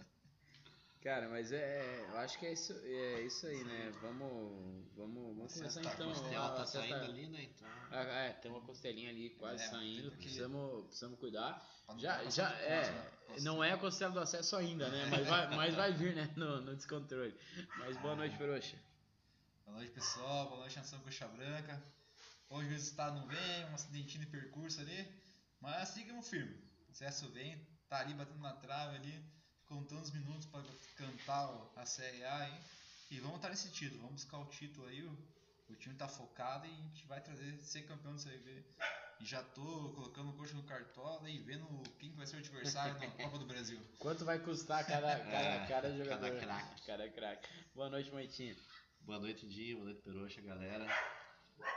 [1.01, 2.05] Cara, mas é.
[2.09, 3.91] Eu acho que é isso, é isso aí, né?
[4.01, 4.81] Vamos.
[4.95, 6.09] Vamos, vamos começar tá- então.
[6.09, 7.43] Costela a- tá acesso saindo tá- ali, né?
[7.43, 7.67] Então.
[7.89, 10.11] Ah, é, tem uma costelinha ali quase É, saindo.
[10.11, 11.67] que- Precisamos, precisamos cuidar.
[11.97, 12.81] Já, ficar já é.
[13.25, 13.41] Costela.
[13.41, 15.07] Não é a costela do acesso ainda, né?
[15.09, 16.31] Mas vai, mas vai vir, né?
[16.35, 17.35] No, no descontrole.
[17.79, 18.77] Mas boa noite, Feroxa.
[19.65, 20.49] Boa noite, pessoal.
[20.49, 21.81] Boa noite, Nação Coxa Branca.
[22.49, 25.07] Hoje o resultado não vem, um acidentinho de percurso ali.
[25.59, 26.55] Mas seguimos firme.
[26.87, 29.25] O acesso vem, tá ali batendo na trave ali,
[29.71, 30.61] contando os minutos para
[30.97, 32.61] cantar a Série A, hein?
[33.09, 35.01] E vamos estar nesse título, vamos buscar o título aí.
[35.01, 35.17] O,
[35.69, 38.65] o time tá focado e a gente vai trazer, ser campeão do Série.
[39.21, 41.65] E já tô colocando o coxa no cartola e vendo
[41.99, 43.79] quem vai ser o adversário na Copa do Brasil.
[43.97, 46.29] Quanto vai custar cada, cada, É, cada jogador?
[46.29, 46.85] cada craque.
[46.85, 47.49] Cada craque.
[47.73, 48.57] Boa noite, Moitinha.
[49.01, 49.77] Boa noite, Dinho.
[49.77, 50.85] Boa noite, Peroxa, galera.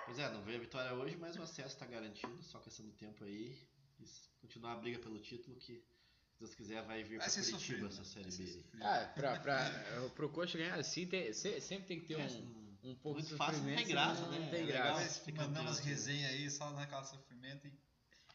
[0.05, 2.43] Pois é, não veio a vitória hoje, mas o acesso tá garantido.
[2.43, 3.57] Só questão do tempo aí.
[4.01, 4.05] E
[4.41, 5.85] continuar a briga pelo título, que
[6.35, 7.87] se Deus quiser vai vir Vai pra Curitiba sofrido.
[7.87, 8.79] essa Série vai ser B.
[8.83, 12.91] Ah, pra, pra, pro Coxa ganhar assim, tem, se- sempre tem que ter É, um,
[12.91, 13.85] um pouco muito de fácil, não sofrimento.
[13.87, 14.39] tem graça, senão né?
[14.41, 15.21] Não tem É graça.
[15.31, 15.89] mandando campeão, as assim.
[15.89, 17.73] resenhas aí, só naquela sofrimento e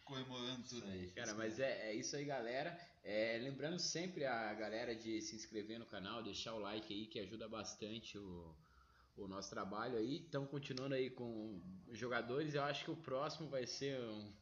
[0.05, 0.87] comemorando tudo.
[0.87, 1.07] aí.
[1.11, 2.77] Cara, mas é, é isso aí, galera.
[3.03, 7.19] É, lembrando sempre a galera de se inscrever no canal, deixar o like aí, que
[7.19, 8.55] ajuda bastante o,
[9.17, 10.17] o nosso trabalho aí.
[10.23, 12.53] Estamos continuando aí com os jogadores.
[12.55, 14.33] Eu acho que o próximo vai ser um,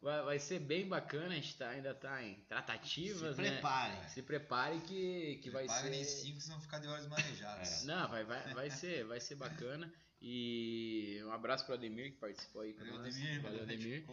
[0.00, 1.28] vai, vai ser bem bacana.
[1.28, 3.52] A gente tá, ainda tá em tratativas, Se né?
[3.52, 4.08] preparem.
[4.08, 6.04] Se prepare que, que vai ser.
[6.04, 7.84] 5, vocês vão ficar de olhos marejados.
[7.84, 9.92] Não, vai, vai, vai ser, vai ser bacana.
[10.20, 13.14] E um abraço pro Ademir que participou aí com Valeu, nós.
[13.14, 13.42] Ademir.
[13.42, 14.06] Valeu, Ademir.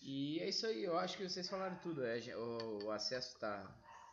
[0.00, 2.04] E é isso aí, eu acho que vocês falaram tudo.
[2.04, 3.66] É, o, o acesso está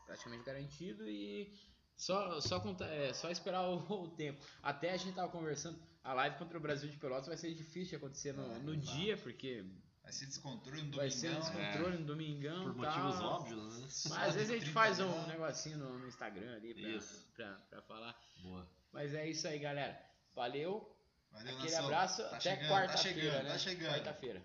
[0.06, 1.54] praticamente garantido e
[1.96, 4.44] só, só, contar, é, só esperar o, o tempo.
[4.62, 7.92] Até a gente tava conversando, a live contra o Brasil de Pelotas vai ser difícil
[7.92, 9.64] de acontecer no, É, no dia, porque
[10.06, 11.52] Vai ser descontrole no vai ser domingão.
[11.52, 12.64] descontrole no domingão.
[12.64, 13.24] Por e motivos tal.
[13.34, 13.88] óbvios, né?
[14.16, 17.00] Mas às vezes a gente 30 faz um negocinho no, no Instagram ali pra,
[17.36, 18.16] pra, pra falar.
[18.44, 18.70] Boa.
[18.94, 20.00] Mas é isso aí, galera.
[20.36, 20.96] Valeu.
[21.32, 21.86] Valeu, Aquele nação.
[21.86, 22.22] abraço.
[22.22, 23.50] Tá até chegando, quarta-feira, Tá chegando, né?
[23.52, 23.92] tá chegando.
[23.96, 24.44] Quarta-feira.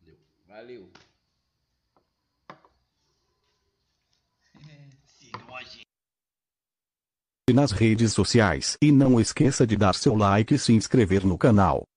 [0.00, 0.18] Valeu.
[0.48, 0.92] Valeu.
[5.04, 5.86] Sigam a gente.
[7.52, 11.87] nas redes sociais e não esqueça de dar seu like e se inscrever no canal.